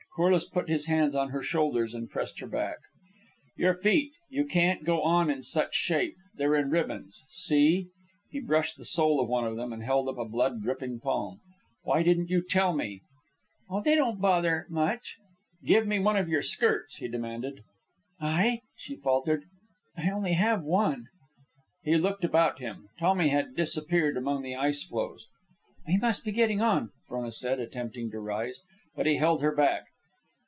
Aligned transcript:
Corliss 0.17 0.43
put 0.43 0.67
his 0.67 0.87
hands 0.87 1.15
on 1.15 1.29
her 1.29 1.41
shoulders 1.41 1.93
and 1.93 2.09
pressed 2.09 2.41
her 2.41 2.47
back. 2.47 2.79
"Your 3.55 3.73
feet. 3.73 4.11
You 4.29 4.43
can't 4.43 4.83
go 4.83 5.01
on 5.01 5.29
in 5.29 5.41
such 5.41 5.73
shape. 5.73 6.17
They're 6.35 6.53
in 6.57 6.69
ribbons. 6.69 7.23
See!" 7.29 7.87
He 8.29 8.41
brushed 8.41 8.75
the 8.75 8.83
sole 8.83 9.21
of 9.21 9.29
one 9.29 9.45
of 9.47 9.55
them 9.55 9.71
and 9.71 9.81
held 9.81 10.09
up 10.09 10.17
a 10.17 10.25
blood 10.25 10.61
dripping 10.61 10.99
palm. 10.99 11.39
"Why 11.83 12.03
didn't 12.03 12.29
you 12.29 12.43
tell 12.45 12.73
me?" 12.73 12.99
"Oh, 13.69 13.79
they 13.81 13.95
didn't 13.95 14.19
bother 14.19 14.67
much." 14.69 15.15
"Give 15.63 15.87
me 15.87 15.97
one 15.97 16.17
of 16.17 16.27
your 16.27 16.41
skirts," 16.41 16.97
he 16.97 17.07
demanded. 17.07 17.63
"I..." 18.19 18.63
She 18.75 18.97
faltered. 18.97 19.45
"I 19.95 20.09
only 20.09 20.33
have 20.33 20.61
one." 20.61 21.07
He 21.83 21.95
looked 21.95 22.25
about 22.25 22.59
him. 22.59 22.89
Tommy 22.99 23.29
had 23.29 23.55
disappeared 23.55 24.17
among 24.17 24.41
the 24.41 24.55
ice 24.57 24.83
floes. 24.83 25.29
"We 25.87 25.95
must 25.97 26.25
be 26.25 26.33
getting 26.33 26.59
on," 26.59 26.91
Frona 27.07 27.31
said, 27.31 27.61
attempting 27.61 28.11
to 28.11 28.19
rise. 28.19 28.59
But 28.93 29.05
he 29.05 29.15
held 29.15 29.41
her 29.41 29.55
back. 29.55 29.85